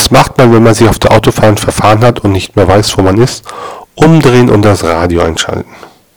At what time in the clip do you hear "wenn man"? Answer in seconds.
0.54-0.72